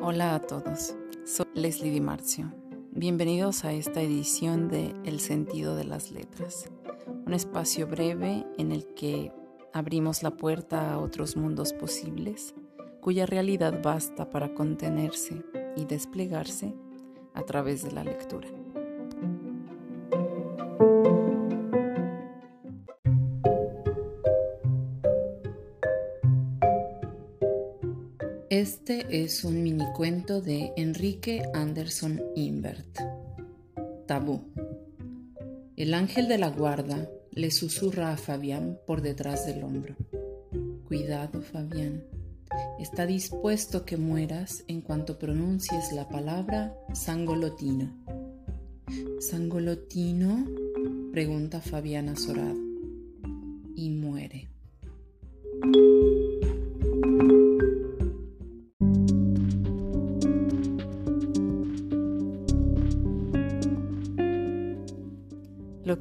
Hola 0.00 0.36
a 0.36 0.40
todos, 0.40 0.94
soy 1.24 1.46
Leslie 1.54 1.90
Di 1.90 2.00
Marzio. 2.00 2.52
Bienvenidos 2.92 3.64
a 3.64 3.72
esta 3.72 4.00
edición 4.00 4.68
de 4.68 4.94
El 5.04 5.18
sentido 5.18 5.74
de 5.74 5.84
las 5.84 6.12
letras, 6.12 6.70
un 7.26 7.34
espacio 7.34 7.88
breve 7.88 8.46
en 8.58 8.70
el 8.70 8.86
que 8.94 9.32
abrimos 9.72 10.22
la 10.22 10.30
puerta 10.30 10.92
a 10.92 11.00
otros 11.00 11.36
mundos 11.36 11.72
posibles, 11.72 12.54
cuya 13.00 13.26
realidad 13.26 13.82
basta 13.82 14.30
para 14.30 14.54
contenerse 14.54 15.42
y 15.76 15.84
desplegarse 15.84 16.76
a 17.34 17.42
través 17.42 17.82
de 17.82 17.90
la 17.90 18.04
lectura. 18.04 18.61
Este 28.52 29.24
es 29.24 29.44
un 29.44 29.62
minicuento 29.62 30.42
de 30.42 30.74
Enrique 30.76 31.42
Anderson 31.54 32.20
Invert. 32.36 32.98
Tabú. 34.06 34.42
El 35.74 35.94
ángel 35.94 36.28
de 36.28 36.36
la 36.36 36.50
guarda 36.50 37.08
le 37.30 37.50
susurra 37.50 38.12
a 38.12 38.18
Fabián 38.18 38.78
por 38.86 39.00
detrás 39.00 39.46
del 39.46 39.64
hombro. 39.64 39.96
Cuidado, 40.86 41.40
Fabián. 41.40 42.04
Está 42.78 43.06
dispuesto 43.06 43.86
que 43.86 43.96
mueras 43.96 44.64
en 44.68 44.82
cuanto 44.82 45.18
pronuncies 45.18 45.90
la 45.92 46.10
palabra 46.10 46.76
sangolotino. 46.92 48.04
¿Sangolotino? 49.18 50.46
pregunta 51.10 51.62
Fabián 51.62 52.10
azorado. 52.10 52.60
Y 53.74 53.88
muere. 53.88 54.50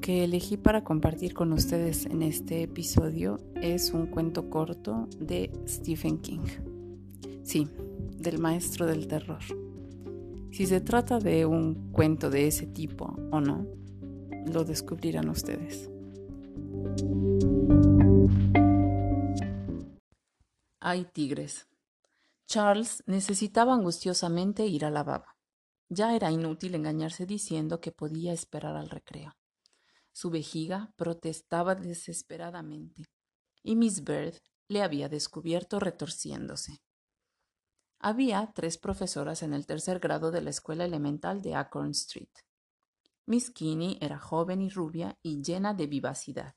Que 0.02 0.24
elegí 0.24 0.58
para 0.58 0.84
compartir 0.84 1.36
con 1.36 1.54
ustedes 1.54 2.08
en 2.08 2.24
este 2.24 2.64
episodio 2.64 3.40
es 3.56 3.92
un 3.92 4.08
cuento 4.08 4.50
corto 4.50 5.08
de 5.20 5.52
Stephen 5.68 6.18
King. 6.18 6.48
Sí, 7.44 7.70
del 8.18 8.40
maestro 8.40 8.88
del 8.88 9.08
terror. 9.08 9.44
Si 10.52 10.66
se 10.66 10.82
trata 10.82 11.20
de 11.20 11.46
un 11.46 11.92
cuento 11.92 12.32
de 12.32 12.48
ese 12.48 12.66
tipo 12.66 13.16
o 13.32 13.40
no, 13.40 13.68
lo 14.52 14.64
descubrirán 14.64 15.30
ustedes. 15.30 15.90
Hay 20.80 21.06
tigres. 21.06 21.68
Charles 22.48 23.04
necesitaba 23.06 23.76
angustiosamente 23.76 24.66
ir 24.66 24.84
a 24.84 24.90
la 24.90 25.04
baba. 25.04 25.38
Ya 25.90 26.16
era 26.16 26.32
inútil 26.32 26.74
engañarse 26.74 27.28
diciendo 27.28 27.80
que 27.80 27.92
podía 27.92 28.34
esperar 28.34 28.76
al 28.76 28.90
recreo. 28.90 29.36
Su 30.14 30.30
vejiga 30.30 30.94
protestaba 30.98 31.76
desesperadamente, 31.76 33.06
y 33.64 33.76
Miss 33.76 34.04
Bird 34.04 34.40
le 34.68 34.82
había 34.82 35.10
descubierto 35.10 35.80
retorciéndose. 35.80 36.82
Había 38.00 38.52
tres 38.56 38.78
profesoras 38.78 39.44
en 39.44 39.54
el 39.54 39.66
tercer 39.66 40.00
grado 40.00 40.32
de 40.32 40.42
la 40.42 40.50
escuela 40.50 40.86
elemental 40.86 41.42
de 41.42 41.56
Acorn 41.56 41.92
Street. 41.92 42.32
Miss 43.28 43.52
Kinney 43.52 43.98
era 44.02 44.18
joven 44.18 44.62
y 44.62 44.70
rubia 44.70 45.18
y 45.22 45.42
llena 45.44 45.74
de 45.74 45.88
vivacidad. 45.88 46.56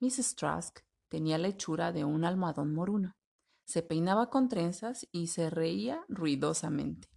Miss 0.00 0.34
Trask 0.34 0.80
tenía 1.08 1.38
la 1.38 1.48
hechura 1.48 1.92
de 1.92 2.04
un 2.04 2.24
almohadón 2.24 2.74
moruno. 2.74 3.16
Se 3.66 3.82
peinaba 3.82 4.30
con 4.30 4.48
trenzas 4.48 5.06
y 5.12 5.28
se 5.28 5.50
reía 5.50 6.04
ruidosamente. 6.08 7.08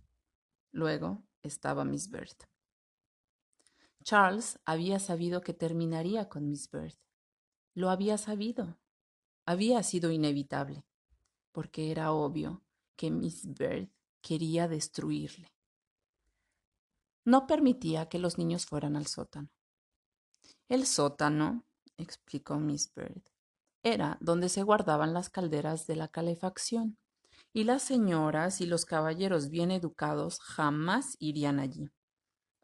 Luego 0.72 1.24
estaba 1.42 1.84
Miss 1.84 2.10
Bird. 2.10 2.51
Charles 4.04 4.60
había 4.66 5.00
sabido 5.00 5.42
que 5.42 5.54
terminaría 5.54 6.28
con 6.30 6.50
Miss 6.50 6.70
Bird. 6.70 6.96
Lo 7.74 7.90
había 7.90 8.18
sabido. 8.18 8.78
Había 9.46 9.84
sido 9.84 10.12
inevitable, 10.12 10.86
porque 11.52 11.92
era 11.92 12.12
obvio 12.12 12.62
que 12.96 13.12
Miss 13.12 13.46
Bird 13.54 13.90
quería 14.22 14.68
destruirle. 14.68 15.52
No 17.24 17.48
permitía 17.48 18.10
que 18.10 18.20
los 18.20 18.38
niños 18.38 18.66
fueran 18.66 18.96
al 18.96 19.08
sótano. 19.08 19.50
El 20.70 20.86
sótano, 20.86 21.66
explicó 21.98 22.60
Miss 22.60 22.92
Bird, 22.94 23.22
era 23.84 24.18
donde 24.22 24.50
se 24.50 24.64
guardaban 24.64 25.14
las 25.14 25.30
calderas 25.30 25.86
de 25.88 25.96
la 25.96 26.08
calefacción, 26.08 26.98
y 27.54 27.64
las 27.66 27.84
señoras 27.84 28.62
y 28.62 28.66
los 28.66 28.86
caballeros 28.86 29.50
bien 29.50 29.72
educados 29.72 30.40
jamás 30.40 31.18
irían 31.20 31.60
allí 31.60 31.92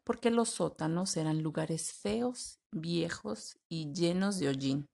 porque 0.08 0.30
los 0.30 0.48
sótanos 0.48 1.18
eran 1.18 1.42
lugares 1.42 1.92
feos, 1.92 2.62
viejos 2.72 3.58
y 3.68 3.92
llenos 3.92 4.38
de 4.38 4.48
hollín. 4.48 4.86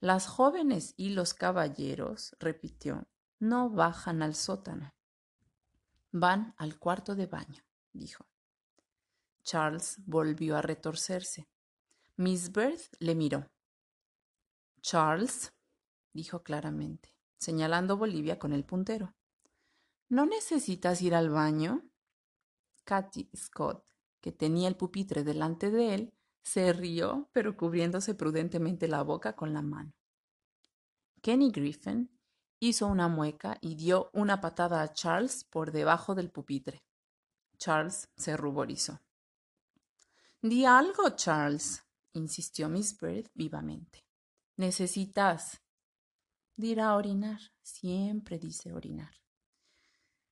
Las 0.00 0.26
jóvenes 0.26 0.92
y 0.96 1.10
los 1.10 1.34
caballeros, 1.34 2.34
repitió, 2.40 3.06
no 3.38 3.70
bajan 3.70 4.24
al 4.24 4.34
sótano. 4.34 4.92
Van 6.10 6.52
al 6.58 6.80
cuarto 6.80 7.14
de 7.14 7.26
baño, 7.26 7.62
dijo. 7.92 8.26
Charles 9.44 10.00
volvió 10.04 10.56
a 10.56 10.62
retorcerse. 10.62 11.46
Miss 12.16 12.50
Bird 12.50 12.80
le 12.98 13.14
miró. 13.14 13.46
Charles, 14.80 15.54
dijo 16.12 16.42
claramente, 16.42 17.14
señalando 17.38 17.96
Bolivia 17.96 18.40
con 18.40 18.52
el 18.52 18.64
puntero. 18.64 19.14
¿No 20.08 20.26
necesitas 20.26 21.02
ir 21.02 21.14
al 21.14 21.30
baño? 21.30 21.88
Cathy 22.86 23.28
Scott, 23.36 23.84
que 24.20 24.32
tenía 24.32 24.68
el 24.68 24.76
pupitre 24.76 25.24
delante 25.24 25.70
de 25.70 25.94
él, 25.94 26.14
se 26.42 26.72
rió, 26.72 27.28
pero 27.32 27.56
cubriéndose 27.56 28.14
prudentemente 28.14 28.86
la 28.86 29.02
boca 29.02 29.34
con 29.34 29.52
la 29.52 29.60
mano. 29.60 29.92
Kenny 31.20 31.50
Griffin 31.50 32.08
hizo 32.60 32.86
una 32.86 33.08
mueca 33.08 33.58
y 33.60 33.74
dio 33.74 34.10
una 34.12 34.40
patada 34.40 34.80
a 34.82 34.92
Charles 34.92 35.42
por 35.42 35.72
debajo 35.72 36.14
del 36.14 36.30
pupitre. 36.30 36.84
Charles 37.58 38.08
se 38.16 38.36
ruborizó. 38.36 39.00
Di 40.40 40.64
algo, 40.64 41.10
Charles, 41.16 41.84
insistió 42.12 42.68
Miss 42.68 42.96
Bird 42.96 43.28
vivamente. 43.34 44.04
Necesitas. 44.56 45.60
Dirá 46.54 46.94
orinar. 46.94 47.40
Siempre 47.60 48.38
dice 48.38 48.72
orinar. 48.72 49.12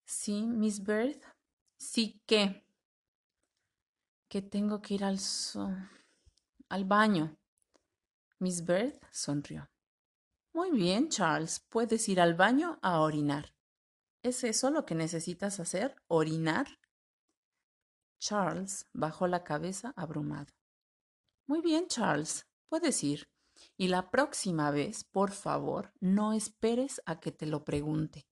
Sí, 0.04 0.42
Miss 0.42 0.82
Bird, 0.84 1.20
Sí 1.84 2.22
que. 2.26 2.64
Que 4.28 4.40
tengo 4.40 4.80
que 4.80 4.94
ir 4.94 5.04
al, 5.04 5.18
al 6.70 6.84
baño. 6.86 7.36
Miss 8.38 8.64
Bird 8.64 8.98
sonrió. 9.12 9.70
Muy 10.54 10.70
bien, 10.70 11.10
Charles. 11.10 11.60
Puedes 11.68 12.08
ir 12.08 12.20
al 12.20 12.34
baño 12.34 12.78
a 12.82 13.00
orinar. 13.00 13.54
¿Es 14.22 14.44
eso 14.44 14.70
lo 14.70 14.86
que 14.86 14.94
necesitas 14.94 15.60
hacer? 15.60 15.94
¿Orinar? 16.08 16.66
Charles 18.18 18.88
bajó 18.94 19.26
la 19.26 19.44
cabeza 19.44 19.92
abrumado. 19.94 20.52
Muy 21.46 21.60
bien, 21.60 21.86
Charles. 21.86 22.46
Puedes 22.70 23.04
ir. 23.04 23.28
Y 23.76 23.88
la 23.88 24.10
próxima 24.10 24.70
vez, 24.70 25.04
por 25.04 25.32
favor, 25.32 25.92
no 26.00 26.32
esperes 26.32 27.02
a 27.04 27.20
que 27.20 27.30
te 27.30 27.46
lo 27.46 27.62
pregunte. 27.62 28.26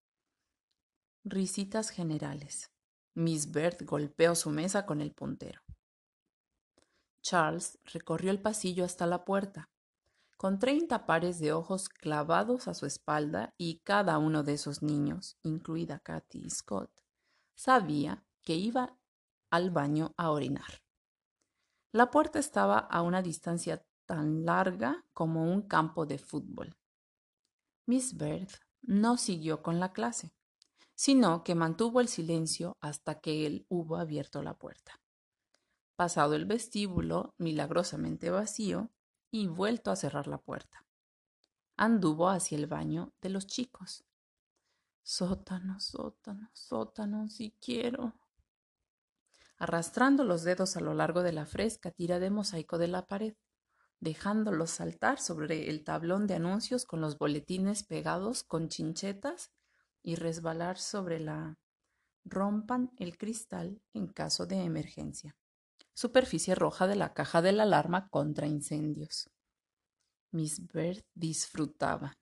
Risitas 1.23 1.91
generales. 1.91 2.72
Miss 3.15 3.51
Bird 3.51 3.85
golpeó 3.85 4.33
su 4.33 4.49
mesa 4.49 4.85
con 4.85 4.99
el 4.99 5.13
puntero. 5.13 5.61
Charles 7.21 7.79
recorrió 7.85 8.31
el 8.31 8.41
pasillo 8.41 8.83
hasta 8.83 9.05
la 9.05 9.23
puerta, 9.23 9.69
con 10.35 10.59
treinta 10.59 11.05
pares 11.05 11.39
de 11.39 11.53
ojos 11.53 11.89
clavados 11.89 12.67
a 12.67 12.73
su 12.73 12.85
espalda 12.85 13.53
y 13.57 13.79
cada 13.79 14.17
uno 14.17 14.43
de 14.43 14.53
esos 14.53 14.81
niños, 14.81 15.37
incluida 15.43 15.99
Katy 15.99 16.49
Scott, 16.49 16.91
sabía 17.55 18.25
que 18.41 18.55
iba 18.55 18.97
al 19.49 19.69
baño 19.69 20.13
a 20.17 20.31
orinar. 20.31 20.83
La 21.91 22.09
puerta 22.09 22.39
estaba 22.39 22.79
a 22.79 23.03
una 23.03 23.21
distancia 23.21 23.85
tan 24.05 24.43
larga 24.43 25.05
como 25.13 25.49
un 25.49 25.61
campo 25.61 26.05
de 26.05 26.17
fútbol. 26.17 26.75
Miss 27.85 28.17
Bird 28.17 28.49
no 28.81 29.17
siguió 29.17 29.61
con 29.61 29.79
la 29.79 29.93
clase 29.93 30.33
sino 31.03 31.43
que 31.43 31.53
mantuvo 31.53 31.99
el 31.99 32.07
silencio 32.07 32.77
hasta 32.79 33.19
que 33.19 33.45
él 33.45 33.65
hubo 33.67 33.97
abierto 33.97 34.41
la 34.41 34.53
puerta. 34.53 35.01
Pasado 35.97 36.33
el 36.33 36.45
vestíbulo, 36.45 37.35
milagrosamente 37.37 38.29
vacío, 38.29 38.89
y 39.29 39.47
vuelto 39.47 39.91
a 39.91 39.97
cerrar 39.97 40.27
la 40.27 40.37
puerta. 40.37 40.85
Anduvo 41.75 42.29
hacia 42.29 42.57
el 42.57 42.67
baño 42.67 43.11
de 43.19 43.31
los 43.31 43.47
chicos. 43.47 44.05
Sótano, 45.01 45.77
sótano, 45.81 46.49
sótano, 46.53 47.27
si 47.27 47.51
quiero. 47.59 48.13
Arrastrando 49.57 50.23
los 50.23 50.43
dedos 50.43 50.77
a 50.77 50.79
lo 50.79 50.93
largo 50.93 51.21
de 51.21 51.33
la 51.33 51.45
fresca 51.45 51.91
tira 51.91 52.19
de 52.19 52.29
mosaico 52.29 52.77
de 52.77 52.87
la 52.87 53.07
pared, 53.07 53.35
dejándolos 53.99 54.69
saltar 54.69 55.19
sobre 55.19 55.69
el 55.69 55.83
tablón 55.83 56.27
de 56.27 56.35
anuncios 56.35 56.85
con 56.85 57.01
los 57.01 57.17
boletines 57.17 57.83
pegados 57.83 58.43
con 58.43 58.69
chinchetas 58.69 59.51
y 60.03 60.15
resbalar 60.15 60.77
sobre 60.77 61.19
la 61.19 61.57
rompan 62.25 62.91
el 62.97 63.17
cristal 63.17 63.81
en 63.93 64.07
caso 64.07 64.45
de 64.45 64.63
emergencia. 64.63 65.35
Superficie 65.93 66.55
roja 66.55 66.87
de 66.87 66.95
la 66.95 67.13
caja 67.13 67.41
de 67.41 67.51
la 67.51 67.63
alarma 67.63 68.09
contra 68.09 68.47
incendios. 68.47 69.29
Miss 70.31 70.65
Bird 70.67 71.03
disfrutaba. 71.13 72.13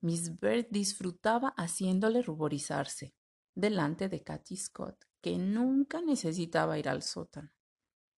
Miss 0.00 0.38
Bird 0.38 0.66
disfrutaba 0.70 1.54
haciéndole 1.56 2.22
ruborizarse 2.22 3.14
delante 3.54 4.08
de 4.08 4.22
Cathy 4.22 4.56
Scott, 4.56 5.04
que 5.20 5.38
nunca 5.38 6.00
necesitaba 6.00 6.78
ir 6.78 6.88
al 6.88 7.02
sótano. 7.02 7.50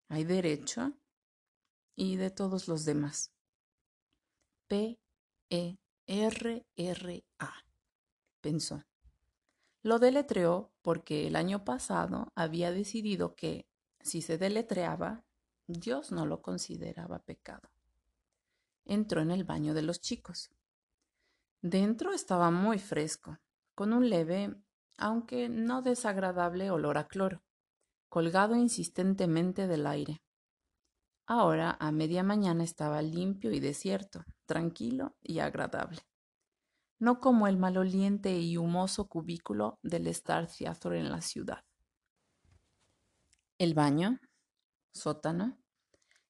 Hay 0.09 0.25
derecho 0.25 0.99
y 1.97 2.17
de 2.17 2.31
todos 2.31 2.69
los 2.69 2.85
demás. 2.85 3.33
P 4.69 4.99
E 5.51 5.79
R 6.07 6.67
R 6.77 7.25
A 7.39 7.70
pensó. 8.41 8.85
Lo 9.83 9.99
deletreó 9.99 10.73
porque 10.83 11.27
el 11.27 11.37
año 11.37 11.65
pasado 11.65 12.33
había 12.35 12.71
decidido 12.71 13.35
que, 13.35 13.67
si 14.01 14.23
se 14.23 14.37
deletreaba, 14.37 15.25
Dios 15.67 16.13
no 16.13 16.27
lo 16.27 16.43
consideraba 16.43 17.21
pecado. 17.21 17.71
Entró 18.85 19.21
en 19.23 19.31
el 19.31 19.45
baño 19.45 19.73
de 19.73 19.83
los 19.83 20.01
chicos. 20.01 20.51
Dentro 21.63 22.13
estaba 22.13 22.51
muy 22.51 22.79
fresco, 22.79 23.39
con 23.75 23.93
un 23.93 24.11
leve, 24.11 24.55
aunque 24.99 25.49
no 25.49 25.83
desagradable 25.83 26.71
olor 26.71 26.99
a 26.99 27.07
cloro, 27.07 27.43
colgado 28.09 28.57
insistentemente 28.57 29.67
del 29.67 29.87
aire. 29.87 30.23
Ahora, 31.27 31.77
a 31.79 31.93
media 31.93 32.23
mañana, 32.23 32.65
estaba 32.65 33.01
limpio 33.03 33.53
y 33.53 33.61
desierto, 33.61 34.25
tranquilo 34.47 35.17
y 35.23 35.39
agradable. 35.39 36.01
No 37.01 37.19
como 37.19 37.47
el 37.47 37.57
maloliente 37.57 38.39
y 38.39 38.59
humoso 38.59 39.09
cubículo 39.09 39.79
del 39.83 40.07
Star 40.09 40.47
Theatre 40.47 41.01
en 41.01 41.11
la 41.11 41.23
ciudad. 41.23 41.65
El 43.57 43.73
baño, 43.73 44.21
sótano, 44.93 45.59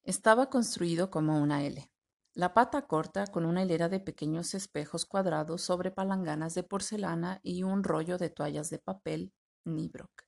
estaba 0.03 0.49
construido 0.49 1.11
como 1.11 1.41
una 1.41 1.65
L. 1.65 1.91
La 2.33 2.53
pata 2.53 2.87
corta 2.87 3.27
con 3.27 3.45
una 3.45 3.63
hilera 3.63 3.89
de 3.89 3.99
pequeños 3.99 4.53
espejos 4.53 5.05
cuadrados 5.05 5.61
sobre 5.61 5.91
palanganas 5.91 6.53
de 6.53 6.63
porcelana 6.63 7.41
y 7.43 7.63
un 7.63 7.83
rollo 7.83 8.17
de 8.17 8.29
toallas 8.29 8.69
de 8.69 8.79
papel 8.79 9.33
Nibrock. 9.65 10.23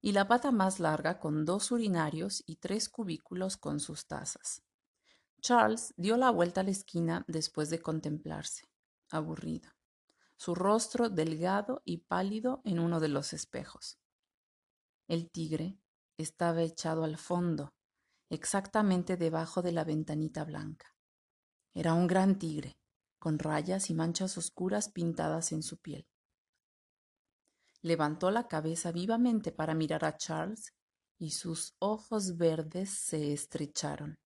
Y 0.00 0.12
la 0.12 0.28
pata 0.28 0.52
más 0.52 0.78
larga 0.78 1.18
con 1.18 1.44
dos 1.44 1.72
urinarios 1.72 2.44
y 2.46 2.56
tres 2.56 2.88
cubículos 2.88 3.56
con 3.56 3.80
sus 3.80 4.06
tazas. 4.06 4.62
Charles 5.40 5.92
dio 5.96 6.16
la 6.16 6.30
vuelta 6.30 6.60
a 6.60 6.64
la 6.64 6.70
esquina 6.70 7.24
después 7.26 7.70
de 7.70 7.80
contemplarse, 7.80 8.68
aburrido, 9.10 9.70
su 10.36 10.54
rostro 10.54 11.08
delgado 11.08 11.82
y 11.84 11.98
pálido 11.98 12.60
en 12.64 12.78
uno 12.78 13.00
de 13.00 13.08
los 13.08 13.32
espejos. 13.32 13.98
El 15.06 15.30
tigre 15.30 15.78
estaba 16.16 16.62
echado 16.62 17.04
al 17.04 17.16
fondo, 17.16 17.72
exactamente 18.28 19.16
debajo 19.16 19.62
de 19.62 19.72
la 19.72 19.84
ventanita 19.84 20.44
blanca. 20.44 20.94
Era 21.74 21.94
un 21.94 22.06
gran 22.06 22.38
tigre, 22.38 22.78
con 23.18 23.38
rayas 23.38 23.90
y 23.90 23.94
manchas 23.94 24.38
oscuras 24.38 24.90
pintadas 24.90 25.52
en 25.52 25.62
su 25.62 25.78
piel. 25.78 26.06
Levantó 27.82 28.30
la 28.30 28.48
cabeza 28.48 28.92
vivamente 28.92 29.52
para 29.52 29.74
mirar 29.74 30.04
a 30.04 30.16
Charles 30.16 30.74
y 31.18 31.30
sus 31.30 31.74
ojos 31.78 32.36
verdes 32.36 32.90
se 32.90 33.32
estrecharon. 33.32 34.18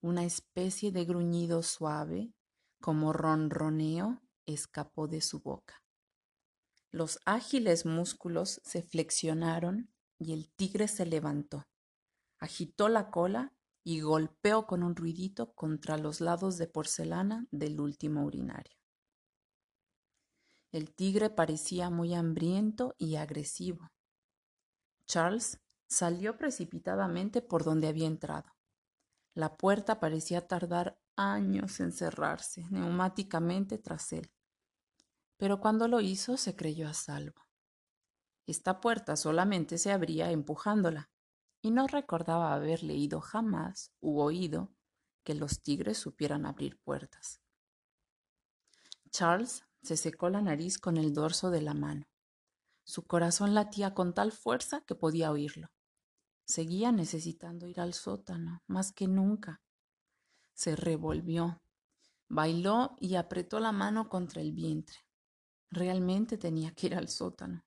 Una 0.00 0.24
especie 0.24 0.92
de 0.92 1.04
gruñido 1.04 1.62
suave, 1.62 2.32
como 2.86 3.12
ronroneo, 3.12 4.22
escapó 4.46 5.08
de 5.08 5.20
su 5.20 5.40
boca. 5.40 5.82
Los 6.92 7.18
ágiles 7.24 7.84
músculos 7.84 8.60
se 8.64 8.84
flexionaron 8.84 9.92
y 10.20 10.32
el 10.32 10.52
tigre 10.54 10.86
se 10.86 11.04
levantó, 11.04 11.66
agitó 12.38 12.88
la 12.88 13.10
cola 13.10 13.52
y 13.82 14.02
golpeó 14.02 14.68
con 14.68 14.84
un 14.84 14.94
ruidito 14.94 15.52
contra 15.54 15.98
los 15.98 16.20
lados 16.20 16.58
de 16.58 16.68
porcelana 16.68 17.48
del 17.50 17.80
último 17.80 18.24
urinario. 18.24 18.78
El 20.70 20.94
tigre 20.94 21.28
parecía 21.28 21.90
muy 21.90 22.14
hambriento 22.14 22.94
y 22.98 23.16
agresivo. 23.16 23.90
Charles 25.08 25.60
salió 25.88 26.38
precipitadamente 26.38 27.42
por 27.42 27.64
donde 27.64 27.88
había 27.88 28.06
entrado. 28.06 28.52
La 29.34 29.56
puerta 29.56 29.98
parecía 29.98 30.46
tardar 30.46 31.00
años 31.16 31.80
en 31.80 31.92
cerrarse 31.92 32.66
neumáticamente 32.70 33.78
tras 33.78 34.12
él. 34.12 34.30
Pero 35.36 35.60
cuando 35.60 35.88
lo 35.88 36.00
hizo 36.00 36.36
se 36.36 36.56
creyó 36.56 36.88
a 36.88 36.94
salvo. 36.94 37.46
Esta 38.46 38.80
puerta 38.80 39.16
solamente 39.16 39.76
se 39.78 39.90
abría 39.90 40.30
empujándola, 40.30 41.10
y 41.62 41.72
no 41.72 41.88
recordaba 41.88 42.54
haber 42.54 42.84
leído 42.84 43.20
jamás 43.20 43.90
u 44.00 44.20
oído 44.20 44.72
que 45.24 45.34
los 45.34 45.62
tigres 45.62 45.98
supieran 45.98 46.46
abrir 46.46 46.78
puertas. 46.78 47.40
Charles 49.10 49.64
se 49.82 49.96
secó 49.96 50.30
la 50.30 50.42
nariz 50.42 50.78
con 50.78 50.96
el 50.96 51.12
dorso 51.12 51.50
de 51.50 51.62
la 51.62 51.74
mano. 51.74 52.06
Su 52.84 53.04
corazón 53.04 53.54
latía 53.54 53.94
con 53.94 54.14
tal 54.14 54.30
fuerza 54.30 54.82
que 54.82 54.94
podía 54.94 55.32
oírlo. 55.32 55.72
Seguía 56.44 56.92
necesitando 56.92 57.66
ir 57.66 57.80
al 57.80 57.94
sótano, 57.94 58.62
más 58.68 58.92
que 58.92 59.08
nunca. 59.08 59.60
Se 60.56 60.74
revolvió, 60.74 61.60
bailó 62.30 62.96
y 62.98 63.16
apretó 63.16 63.60
la 63.60 63.72
mano 63.72 64.08
contra 64.08 64.40
el 64.40 64.52
vientre. 64.52 64.96
Realmente 65.70 66.38
tenía 66.38 66.74
que 66.74 66.86
ir 66.86 66.94
al 66.94 67.08
sótano. 67.08 67.66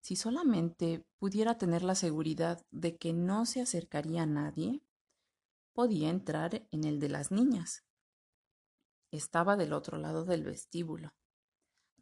Si 0.00 0.14
solamente 0.14 1.04
pudiera 1.18 1.58
tener 1.58 1.82
la 1.82 1.96
seguridad 1.96 2.64
de 2.70 2.96
que 2.96 3.12
no 3.12 3.44
se 3.44 3.60
acercaría 3.60 4.22
a 4.22 4.26
nadie, 4.26 4.80
podía 5.72 6.10
entrar 6.10 6.64
en 6.70 6.84
el 6.84 7.00
de 7.00 7.08
las 7.08 7.32
niñas. 7.32 7.84
Estaba 9.10 9.56
del 9.56 9.72
otro 9.72 9.98
lado 9.98 10.24
del 10.24 10.44
vestíbulo. 10.44 11.12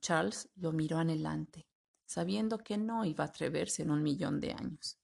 Charles 0.00 0.50
lo 0.55 0.71
miró 0.73 0.99
anhelante, 0.99 1.67
sabiendo 2.05 2.59
que 2.59 2.77
no 2.77 3.06
iba 3.06 3.25
a 3.25 3.29
atreverse 3.29 3.82
en 3.82 3.91
un 3.91 4.03
millón 4.03 4.41
de 4.41 4.53
años. 4.53 4.99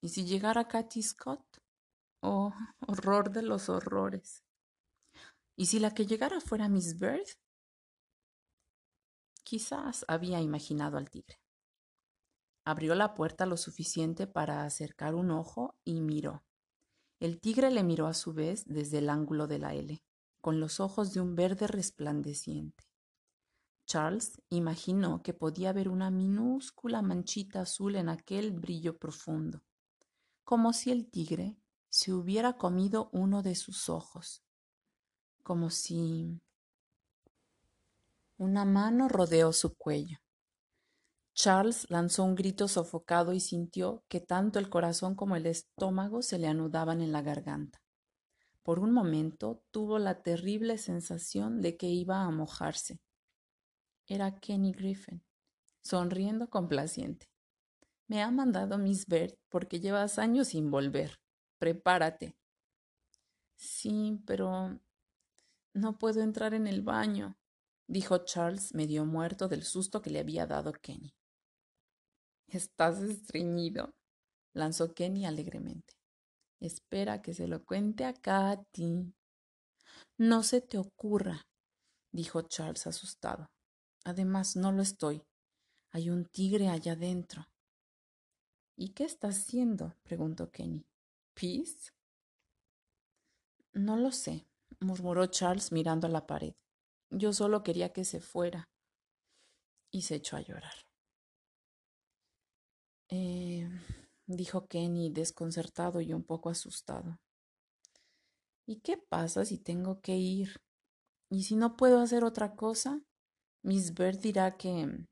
¿Y 0.00 0.08
si 0.08 0.24
llegara 0.24 0.66
Cathy 0.66 1.02
Scott? 1.02 1.44
Oh, 2.20 2.54
horror 2.86 3.30
de 3.30 3.42
los 3.42 3.68
horrores. 3.68 4.47
¿Y 5.60 5.66
si 5.66 5.80
la 5.80 5.92
que 5.92 6.06
llegara 6.06 6.40
fuera 6.40 6.68
Miss 6.68 7.00
Bird? 7.00 7.26
Quizás 9.42 10.04
había 10.06 10.40
imaginado 10.40 10.98
al 10.98 11.10
tigre. 11.10 11.42
Abrió 12.64 12.94
la 12.94 13.14
puerta 13.14 13.44
lo 13.44 13.56
suficiente 13.56 14.28
para 14.28 14.62
acercar 14.62 15.16
un 15.16 15.32
ojo 15.32 15.74
y 15.84 16.00
miró. 16.00 16.44
El 17.18 17.40
tigre 17.40 17.72
le 17.72 17.82
miró 17.82 18.06
a 18.06 18.14
su 18.14 18.34
vez 18.34 18.66
desde 18.66 18.98
el 18.98 19.10
ángulo 19.10 19.48
de 19.48 19.58
la 19.58 19.74
L, 19.74 20.00
con 20.40 20.60
los 20.60 20.78
ojos 20.78 21.12
de 21.12 21.20
un 21.20 21.34
verde 21.34 21.66
resplandeciente. 21.66 22.84
Charles 23.84 24.40
imaginó 24.50 25.24
que 25.24 25.34
podía 25.34 25.72
ver 25.72 25.88
una 25.88 26.12
minúscula 26.12 27.02
manchita 27.02 27.62
azul 27.62 27.96
en 27.96 28.10
aquel 28.10 28.52
brillo 28.52 28.96
profundo, 28.96 29.64
como 30.44 30.72
si 30.72 30.92
el 30.92 31.10
tigre 31.10 31.58
se 31.88 32.12
hubiera 32.12 32.56
comido 32.58 33.10
uno 33.12 33.42
de 33.42 33.56
sus 33.56 33.88
ojos, 33.88 34.44
como 35.48 35.70
si 35.70 36.42
una 38.36 38.66
mano 38.66 39.08
rodeó 39.08 39.54
su 39.54 39.74
cuello. 39.78 40.18
Charles 41.32 41.88
lanzó 41.88 42.24
un 42.24 42.34
grito 42.34 42.68
sofocado 42.68 43.32
y 43.32 43.40
sintió 43.40 44.04
que 44.08 44.20
tanto 44.20 44.58
el 44.58 44.68
corazón 44.68 45.14
como 45.14 45.36
el 45.36 45.46
estómago 45.46 46.20
se 46.20 46.38
le 46.38 46.48
anudaban 46.48 47.00
en 47.00 47.12
la 47.12 47.22
garganta. 47.22 47.80
Por 48.62 48.78
un 48.78 48.92
momento 48.92 49.62
tuvo 49.70 49.98
la 49.98 50.22
terrible 50.22 50.76
sensación 50.76 51.62
de 51.62 51.78
que 51.78 51.86
iba 51.86 52.24
a 52.24 52.30
mojarse. 52.30 53.00
Era 54.06 54.38
Kenny 54.38 54.72
Griffin, 54.72 55.22
sonriendo 55.80 56.50
complaciente. 56.50 57.30
Me 58.06 58.22
ha 58.22 58.30
mandado 58.30 58.76
Miss 58.76 59.06
Bird 59.06 59.32
porque 59.48 59.80
llevas 59.80 60.18
años 60.18 60.48
sin 60.48 60.70
volver. 60.70 61.18
Prepárate. 61.58 62.36
Sí, 63.56 64.20
pero 64.26 64.78
no 65.78 65.98
puedo 65.98 66.20
entrar 66.20 66.54
en 66.54 66.66
el 66.66 66.82
baño, 66.82 67.36
dijo 67.86 68.18
Charles 68.24 68.74
medio 68.74 69.04
muerto 69.04 69.48
del 69.48 69.64
susto 69.64 70.02
que 70.02 70.10
le 70.10 70.20
había 70.20 70.46
dado 70.46 70.72
Kenny. 70.72 71.14
Estás 72.48 73.00
estreñido, 73.00 73.94
lanzó 74.54 74.94
Kenny 74.94 75.26
alegremente. 75.26 75.94
Espera 76.60 77.22
que 77.22 77.34
se 77.34 77.46
lo 77.46 77.64
cuente 77.64 78.04
a 78.04 78.14
Katy. 78.14 79.14
No 80.16 80.42
se 80.42 80.60
te 80.60 80.78
ocurra, 80.78 81.46
dijo 82.10 82.42
Charles 82.42 82.86
asustado. 82.86 83.46
Además, 84.04 84.56
no 84.56 84.72
lo 84.72 84.82
estoy. 84.82 85.22
Hay 85.90 86.10
un 86.10 86.24
tigre 86.24 86.68
allá 86.68 86.96
dentro. 86.96 87.46
¿Y 88.76 88.90
qué 88.90 89.04
está 89.04 89.28
haciendo? 89.28 89.94
preguntó 90.02 90.50
Kenny. 90.50 90.84
¿Pis? 91.34 91.92
No 93.72 93.96
lo 93.96 94.10
sé, 94.10 94.47
murmuró 94.80 95.26
Charles 95.26 95.72
mirando 95.72 96.06
a 96.06 96.10
la 96.10 96.26
pared. 96.26 96.54
Yo 97.10 97.32
solo 97.32 97.62
quería 97.62 97.92
que 97.92 98.04
se 98.04 98.20
fuera. 98.20 98.68
Y 99.90 100.02
se 100.02 100.16
echó 100.16 100.36
a 100.36 100.42
llorar. 100.42 100.74
Eh, 103.10 103.66
dijo 104.26 104.66
Kenny, 104.66 105.10
desconcertado 105.10 106.00
y 106.00 106.12
un 106.12 106.24
poco 106.24 106.50
asustado. 106.50 107.18
¿Y 108.66 108.80
qué 108.80 108.98
pasa 108.98 109.46
si 109.46 109.56
tengo 109.56 110.00
que 110.02 110.16
ir? 110.16 110.60
¿Y 111.30 111.44
si 111.44 111.56
no 111.56 111.76
puedo 111.76 112.00
hacer 112.00 112.24
otra 112.24 112.54
cosa? 112.54 113.00
Miss 113.62 113.94
Bird 113.94 114.18
dirá 114.18 114.56
que... 114.58 115.06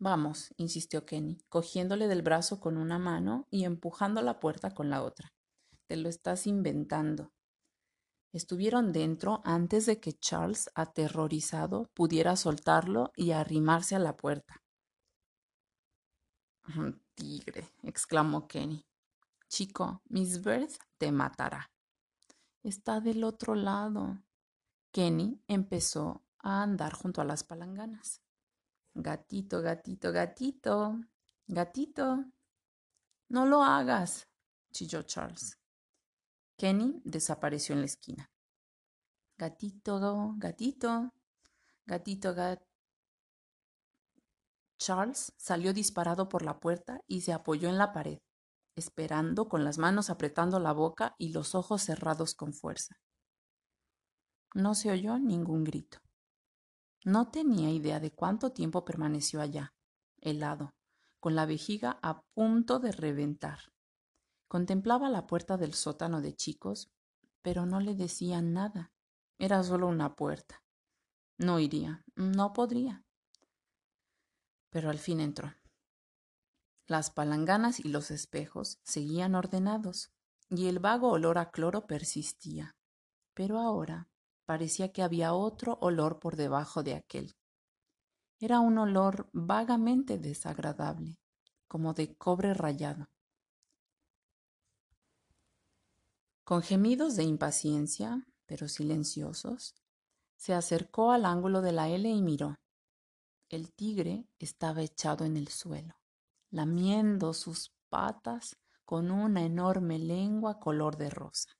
Vamos, 0.00 0.54
insistió 0.56 1.04
Kenny, 1.04 1.38
cogiéndole 1.48 2.08
del 2.08 2.22
brazo 2.22 2.60
con 2.60 2.76
una 2.76 2.98
mano 2.98 3.46
y 3.50 3.64
empujando 3.64 4.22
la 4.22 4.40
puerta 4.40 4.72
con 4.72 4.88
la 4.90 5.02
otra. 5.02 5.32
Te 5.88 5.96
lo 5.96 6.08
estás 6.08 6.46
inventando. 6.46 7.32
Estuvieron 8.38 8.92
dentro 8.92 9.42
antes 9.44 9.84
de 9.86 9.98
que 9.98 10.12
Charles, 10.12 10.70
aterrorizado, 10.76 11.90
pudiera 11.92 12.36
soltarlo 12.36 13.10
y 13.16 13.32
arrimarse 13.32 13.96
a 13.96 13.98
la 13.98 14.16
puerta. 14.16 14.62
Tigre, 17.16 17.64
exclamó 17.82 18.46
Kenny. 18.46 18.86
Chico, 19.48 20.02
Miss 20.08 20.40
Bird 20.40 20.70
te 20.98 21.10
matará. 21.10 21.72
Está 22.62 23.00
del 23.00 23.24
otro 23.24 23.56
lado. 23.56 24.22
Kenny 24.92 25.42
empezó 25.48 26.22
a 26.38 26.62
andar 26.62 26.92
junto 26.92 27.20
a 27.20 27.24
las 27.24 27.42
palanganas. 27.42 28.22
Gatito, 28.94 29.62
gatito, 29.62 30.12
gatito, 30.12 31.00
gatito. 31.48 32.24
No 33.30 33.46
lo 33.46 33.64
hagas, 33.64 34.28
chilló 34.70 35.02
Charles. 35.02 35.57
Kenny 36.58 37.00
desapareció 37.04 37.72
en 37.74 37.80
la 37.82 37.86
esquina. 37.86 38.30
Gatito, 39.38 40.34
gatito, 40.36 41.12
gatito, 41.86 42.34
gatito. 42.34 42.66
Charles 44.76 45.32
salió 45.36 45.72
disparado 45.72 46.28
por 46.28 46.42
la 46.42 46.58
puerta 46.58 47.00
y 47.06 47.20
se 47.20 47.32
apoyó 47.32 47.68
en 47.68 47.78
la 47.78 47.92
pared, 47.92 48.18
esperando 48.74 49.48
con 49.48 49.64
las 49.64 49.78
manos 49.78 50.10
apretando 50.10 50.58
la 50.58 50.72
boca 50.72 51.14
y 51.16 51.30
los 51.30 51.54
ojos 51.54 51.82
cerrados 51.82 52.34
con 52.34 52.52
fuerza. 52.52 52.96
No 54.54 54.74
se 54.74 54.90
oyó 54.90 55.16
ningún 55.18 55.62
grito. 55.62 55.98
No 57.04 57.30
tenía 57.30 57.70
idea 57.70 58.00
de 58.00 58.10
cuánto 58.10 58.50
tiempo 58.50 58.84
permaneció 58.84 59.40
allá, 59.40 59.74
helado, 60.20 60.74
con 61.20 61.36
la 61.36 61.46
vejiga 61.46 62.00
a 62.02 62.22
punto 62.34 62.80
de 62.80 62.90
reventar. 62.90 63.60
Contemplaba 64.48 65.08
la 65.08 65.26
puerta 65.26 65.56
del 65.56 65.74
sótano 65.74 66.20
de 66.20 66.34
chicos, 66.34 66.90
pero 67.42 67.66
no 67.66 67.80
le 67.80 67.94
decían 67.94 68.52
nada. 68.52 68.92
Era 69.38 69.62
solo 69.62 69.86
una 69.86 70.16
puerta. 70.16 70.62
No 71.36 71.60
iría, 71.60 72.04
no 72.16 72.52
podría 72.52 73.04
pero 74.70 74.90
al 74.90 74.98
fin 74.98 75.20
entró. 75.20 75.54
Las 76.86 77.10
palanganas 77.10 77.80
y 77.80 77.88
los 77.88 78.10
espejos 78.10 78.78
seguían 78.82 79.34
ordenados, 79.34 80.10
y 80.50 80.66
el 80.66 80.78
vago 80.78 81.10
olor 81.10 81.38
a 81.38 81.50
cloro 81.50 81.86
persistía. 81.86 82.76
Pero 83.34 83.58
ahora 83.58 84.08
parecía 84.46 84.92
que 84.92 85.02
había 85.02 85.34
otro 85.34 85.78
olor 85.80 86.18
por 86.18 86.36
debajo 86.36 86.82
de 86.82 86.94
aquel. 86.94 87.36
Era 88.40 88.60
un 88.60 88.78
olor 88.78 89.28
vagamente 89.32 90.16
desagradable, 90.16 91.18
como 91.66 91.92
de 91.92 92.14
cobre 92.16 92.54
rayado. 92.54 93.08
Con 96.48 96.62
gemidos 96.62 97.14
de 97.16 97.24
impaciencia, 97.24 98.26
pero 98.46 98.68
silenciosos, 98.68 99.74
se 100.38 100.54
acercó 100.54 101.12
al 101.12 101.26
ángulo 101.26 101.60
de 101.60 101.72
la 101.72 101.90
L 101.90 102.08
y 102.08 102.22
miró. 102.22 102.54
El 103.50 103.74
tigre 103.74 104.30
estaba 104.38 104.80
echado 104.80 105.26
en 105.26 105.36
el 105.36 105.48
suelo, 105.48 106.00
lamiendo 106.48 107.34
sus 107.34 107.74
patas 107.90 108.56
con 108.86 109.10
una 109.10 109.44
enorme 109.44 109.98
lengua 109.98 110.58
color 110.58 110.96
de 110.96 111.10
rosa. 111.10 111.50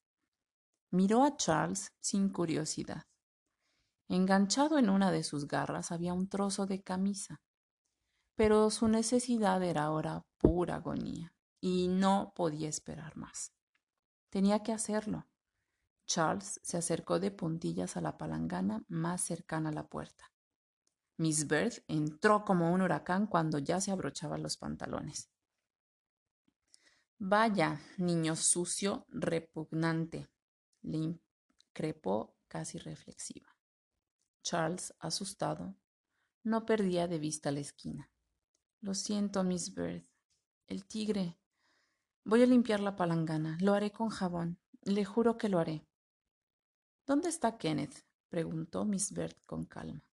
Miró 0.90 1.22
a 1.22 1.36
Charles 1.36 1.92
sin 2.00 2.30
curiosidad. 2.30 3.02
Enganchado 4.08 4.78
en 4.78 4.88
una 4.88 5.12
de 5.12 5.22
sus 5.22 5.46
garras 5.46 5.92
había 5.92 6.14
un 6.14 6.30
trozo 6.30 6.64
de 6.64 6.80
camisa, 6.80 7.42
pero 8.36 8.70
su 8.70 8.88
necesidad 8.88 9.62
era 9.62 9.84
ahora 9.84 10.24
pura 10.38 10.76
agonía 10.76 11.34
y 11.60 11.88
no 11.88 12.32
podía 12.34 12.70
esperar 12.70 13.18
más. 13.18 13.52
Tenía 14.30 14.62
que 14.62 14.72
hacerlo. 14.72 15.26
Charles 16.06 16.60
se 16.62 16.76
acercó 16.76 17.20
de 17.20 17.30
puntillas 17.30 17.96
a 17.96 18.00
la 18.00 18.16
palangana 18.16 18.84
más 18.88 19.22
cercana 19.22 19.68
a 19.68 19.72
la 19.72 19.86
puerta. 19.86 20.32
Miss 21.18 21.46
Bird 21.46 21.82
entró 21.88 22.44
como 22.44 22.72
un 22.72 22.80
huracán 22.80 23.26
cuando 23.26 23.58
ya 23.58 23.80
se 23.80 23.90
abrochaba 23.90 24.38
los 24.38 24.56
pantalones. 24.56 25.28
Vaya, 27.18 27.80
niño 27.96 28.36
sucio, 28.36 29.04
repugnante, 29.08 30.30
le 30.82 30.98
increpó 30.98 32.36
casi 32.46 32.78
reflexiva. 32.78 33.56
Charles, 34.42 34.94
asustado, 35.00 35.74
no 36.44 36.64
perdía 36.64 37.08
de 37.08 37.18
vista 37.18 37.50
la 37.50 37.60
esquina. 37.60 38.10
Lo 38.80 38.94
siento, 38.94 39.42
Miss 39.42 39.74
Bird. 39.74 40.04
El 40.68 40.86
tigre. 40.86 41.36
Voy 42.28 42.42
a 42.42 42.46
limpiar 42.46 42.80
la 42.80 42.94
palangana. 42.94 43.56
Lo 43.62 43.72
haré 43.72 43.90
con 43.90 44.10
jabón. 44.10 44.58
Le 44.82 45.02
juro 45.06 45.38
que 45.38 45.48
lo 45.48 45.60
haré. 45.60 45.88
¿Dónde 47.06 47.30
está 47.30 47.56
Kenneth? 47.56 48.04
preguntó 48.28 48.84
Miss 48.84 49.12
Bird 49.12 49.34
con 49.46 49.64
calma. 49.64 50.04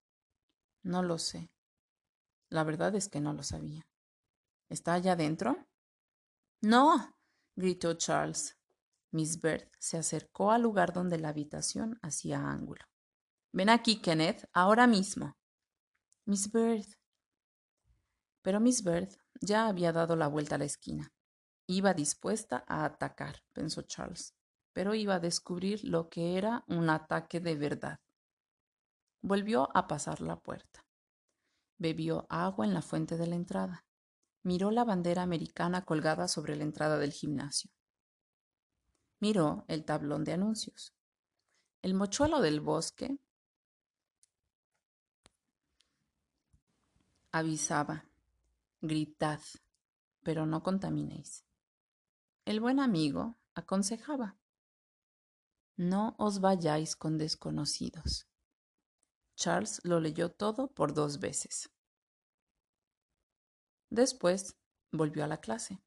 No 0.81 1.03
lo 1.03 1.17
sé. 1.17 1.51
La 2.47 2.63
verdad 2.63 2.95
es 2.95 3.09
que 3.09 3.19
no 3.19 3.33
lo 3.33 3.43
sabía. 3.43 3.85
¿Está 4.69 4.93
allá 4.93 5.11
adentro? 5.11 5.67
No, 6.61 7.17
gritó 7.57 7.95
Charles. 7.95 8.57
Miss 9.11 9.41
Bird 9.41 9.69
se 9.77 9.97
acercó 9.97 10.51
al 10.51 10.61
lugar 10.61 10.93
donde 10.93 11.19
la 11.19 11.27
habitación 11.27 11.99
hacía 12.01 12.49
ángulo. 12.49 12.85
Ven 13.51 13.67
aquí, 13.67 13.99
Kenneth, 13.99 14.47
ahora 14.53 14.87
mismo. 14.87 15.35
Miss 16.23 16.49
Bird. 16.49 16.87
Pero 18.41 18.61
Miss 18.61 18.85
Bird 18.85 19.09
ya 19.41 19.67
había 19.67 19.91
dado 19.91 20.15
la 20.15 20.29
vuelta 20.29 20.55
a 20.55 20.59
la 20.59 20.63
esquina. 20.63 21.11
Iba 21.67 21.93
dispuesta 21.93 22.63
a 22.67 22.85
atacar, 22.85 23.41
pensó 23.53 23.81
Charles, 23.81 24.35
pero 24.73 24.93
iba 24.93 25.15
a 25.15 25.19
descubrir 25.19 25.83
lo 25.83 26.09
que 26.09 26.37
era 26.37 26.63
un 26.67 26.89
ataque 26.89 27.39
de 27.39 27.55
verdad. 27.55 27.99
Volvió 29.21 29.75
a 29.75 29.87
pasar 29.87 30.21
la 30.21 30.39
puerta. 30.39 30.85
Bebió 31.77 32.27
agua 32.29 32.65
en 32.65 32.73
la 32.73 32.83
fuente 32.83 33.17
de 33.17 33.25
la 33.25 33.35
entrada. 33.35 33.83
Miró 34.43 34.69
la 34.69 34.83
bandera 34.83 35.23
americana 35.23 35.83
colgada 35.83 36.27
sobre 36.27 36.55
la 36.55 36.63
entrada 36.63 36.99
del 36.99 37.11
gimnasio. 37.11 37.71
Miró 39.19 39.65
el 39.67 39.85
tablón 39.85 40.23
de 40.23 40.33
anuncios. 40.33 40.93
El 41.81 41.95
mochuelo 41.95 42.41
del 42.41 42.61
bosque 42.61 43.17
avisaba, 47.31 48.05
gritad, 48.81 49.39
pero 50.21 50.45
no 50.45 50.61
contaminéis. 50.61 51.44
El 52.45 52.59
buen 52.59 52.79
amigo 52.79 53.35
aconsejaba, 53.55 54.37
no 55.77 56.15
os 56.19 56.41
vayáis 56.41 56.95
con 56.95 57.17
desconocidos. 57.17 58.27
Charles 59.35 59.81
lo 59.83 59.99
leyó 59.99 60.31
todo 60.31 60.67
por 60.67 60.93
dos 60.93 61.19
veces. 61.19 61.71
Después 63.89 64.57
volvió 64.91 65.23
a 65.23 65.27
la 65.27 65.41
clase. 65.41 65.81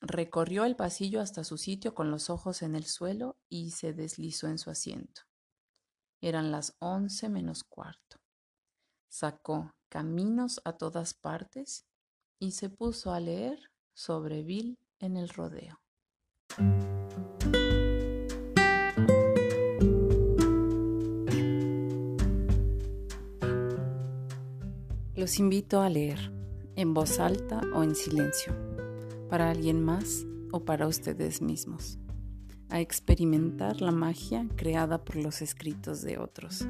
Recorrió 0.00 0.64
el 0.64 0.74
pasillo 0.74 1.20
hasta 1.20 1.44
su 1.44 1.58
sitio 1.58 1.94
con 1.94 2.10
los 2.10 2.30
ojos 2.30 2.62
en 2.62 2.76
el 2.76 2.86
suelo 2.86 3.38
y 3.50 3.72
se 3.72 3.92
deslizó 3.92 4.48
en 4.48 4.56
su 4.56 4.70
asiento. 4.70 5.22
Eran 6.22 6.50
las 6.50 6.76
once 6.78 7.28
menos 7.28 7.62
cuarto. 7.62 8.16
Sacó 9.10 9.74
Caminos 9.90 10.62
a 10.64 10.78
todas 10.78 11.12
partes 11.12 11.84
y 12.38 12.52
se 12.52 12.70
puso 12.70 13.12
a 13.12 13.20
leer 13.20 13.70
sobre 13.92 14.42
Bill 14.42 14.78
en 14.98 15.16
el 15.16 15.28
rodeo. 15.28 15.80
Los 25.20 25.38
invito 25.38 25.82
a 25.82 25.90
leer, 25.90 26.32
en 26.76 26.94
voz 26.94 27.18
alta 27.18 27.60
o 27.74 27.82
en 27.82 27.94
silencio, 27.94 28.54
para 29.28 29.50
alguien 29.50 29.84
más 29.84 30.24
o 30.50 30.64
para 30.64 30.86
ustedes 30.86 31.42
mismos, 31.42 31.98
a 32.70 32.80
experimentar 32.80 33.82
la 33.82 33.92
magia 33.92 34.48
creada 34.56 35.04
por 35.04 35.16
los 35.16 35.42
escritos 35.42 36.00
de 36.00 36.18
otros 36.18 36.66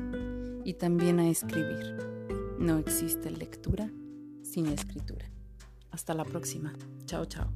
y 0.64 0.74
también 0.74 1.20
a 1.20 1.28
escribir. 1.28 1.96
No 2.58 2.78
existe 2.78 3.30
lectura 3.30 3.88
sin 4.42 4.66
escritura. 4.66 5.30
Hasta 5.92 6.12
la 6.14 6.24
próxima. 6.24 6.72
Chao, 7.06 7.26
chao. 7.26 7.50